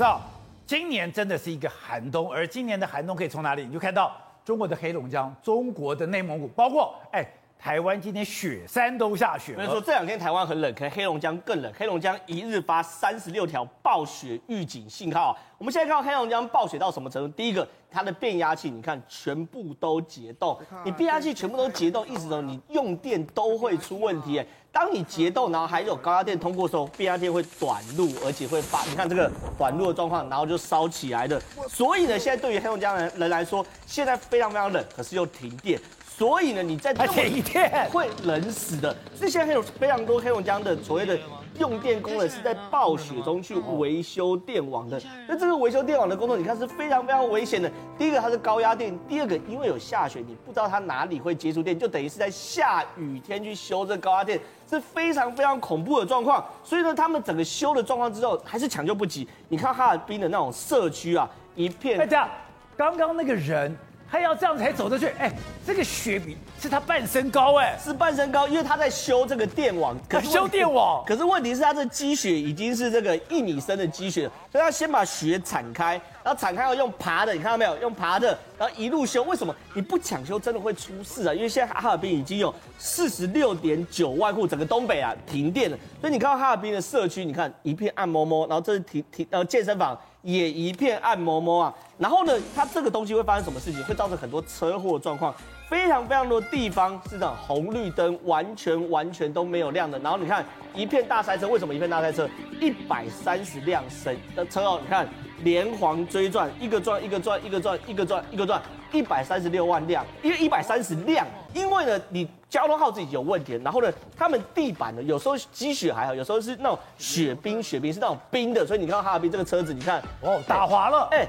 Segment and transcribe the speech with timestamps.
[0.00, 0.18] 知道
[0.66, 3.66] 今年真的是一个寒冬，而今年的寒冬可以从哪里？
[3.66, 7.22] 你就看到中国的黑龙江、中国的内蒙古，包括哎。
[7.62, 11.70] 台湾今天雪山都下雪了，没错，这两天台湾很冷，可是黑龙江更冷。
[11.76, 15.36] 黑龙江一日发三十六条暴雪预警信号。
[15.58, 17.28] 我们现在看到黑龙江暴雪到什么程度？
[17.36, 20.58] 第一个，它的变压器，你看全部都结冻。
[20.86, 24.42] 你变压器全部都结冻，意思说你用电都会出问题。
[24.72, 31.40] 当你结冻，然后还有高压电通过的时候，变压电会短路，而且会发，你看这个短路的状况，然后就烧起来的。
[31.68, 35.80] 所以呢，现在对于黑龙江人人来说，现在非常非常冷，可是又停电。
[36.16, 38.96] 所以呢，你在前一天会冷死的。
[39.14, 41.18] 所以现在有非常多黑龙江的所谓的
[41.60, 45.00] 用电工人是在暴雪中去维修电网的。
[45.28, 47.70] 那这个维修电网的工作，你看是非常非常危险的。
[47.98, 56.42] 第一个它是高压电，第二个因为有下雪，你不知道它哪里会接触电，就等于是在下雨天去修这高压电，是非常非常恐怖的状况。
[56.64, 59.28] 所以呢，他们整个修的状况之后还是抢救不及。
[59.50, 62.00] 你看哈尔滨的那种社区啊，一片。
[62.00, 62.26] 哎，这样，
[62.74, 63.76] 刚刚那个人。
[64.10, 65.32] 他要这样才走得去，哎，
[65.64, 75.92] 这个雪比是他半身高，哎，是半身高，因为他在修这个电网，可 是修电网，可是问题是他这积雪已经是这个一米深的积雪，所以他先把雪铲开，
[76.24, 77.78] 然后铲开要用爬的，你看到没有？
[77.78, 79.54] 用爬的，然后一路修，为什么？
[79.74, 81.32] 你不抢修真的会出事啊？
[81.32, 89.96] 因为现在哈尔滨已经有四十六点九万户，整个东北啊停电了，所以你看到哈尔滨的社区，你看一片暗摸摸，然后这是停停呃健身房。
[90.22, 93.82] 也一片暗摸摸啊，然后呢，它这个东西会发生什么事情？
[93.84, 95.34] 会造成很多车祸状况，
[95.68, 99.98] 非常非常多地方是这样，红绿灯完全完全都没有亮的。
[100.00, 102.28] 然后你看一片大塞车，为什么一片大塞车？
[102.60, 105.08] 一百三十辆神的车哦，你看
[105.42, 112.28] 连环追撞，一个撞一个撞一个撞一个撞一个撞，一百三十六万辆，因为一百三十辆，因为呢你。
[112.50, 121.28] 交通号自己有问题，然后呢，他们地板呢，有时候积雪还好，有时候是那种雪冰，雪冰是那种冰的，所以你看到哈尔滨这个车子，你看哦，打滑了，哎，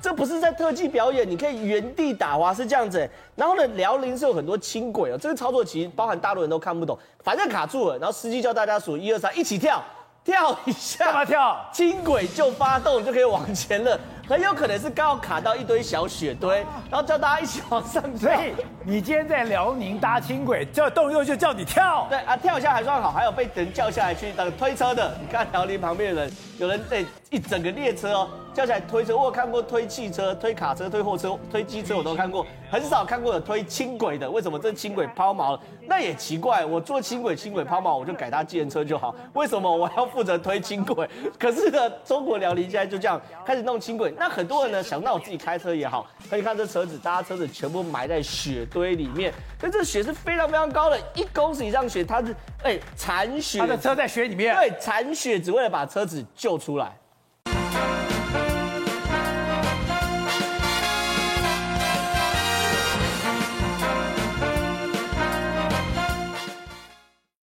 [0.00, 3.06] 这不是在特技表演，你可以原地打滑是这样子。
[3.36, 9.82] 然后呢，辽宁是有很多轻轨哦，这个操作其实包含大陆人都看不懂，反正卡住了，然后司机叫大家数一二三，一起跳，
[10.24, 11.70] 跳一下，干嘛跳？
[11.74, 14.00] 轻轨就发动就可以往前了。
[14.26, 18.34] 很有可能是刚好卡到一堆小雪堆，然后叫大家一起往上跳。
[18.34, 22.06] 所以你今天在辽宁搭轻轨，叫动又就叫你跳。
[22.08, 25.14] 对啊，跳一下还算好，还有被人叫下来去当推车的。
[25.20, 29.14] 你看辽宁旁边的人，有人在一整个列车哦，叫起来推车。
[29.14, 34.30] 我有看过推汽车、推卡车、推货车、推机车，我都看过，很少看过有推轻轨的。
[34.30, 35.60] 为什么这轻轨抛锚了？
[35.86, 39.14] 那也奇怪，我坐轻轨，轻轨抛锚，我就改搭计程车就好。
[39.34, 41.06] 为什么我要负责推轻轨？
[41.38, 44.13] 可是呢，中国辽宁现在就这样开始弄轻轨。
[44.18, 46.06] 那很多人呢想，到我自己开车也好。
[46.30, 56.92] 可以看这车子，大家车子全部埋在雪堆里面，所以这雪是非常非常高的，一公尺以上雪，它是哎铲雪，他的车在雪里面，对，铲雪只为了把车子救出来。